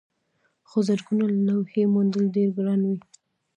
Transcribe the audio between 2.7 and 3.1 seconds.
وي.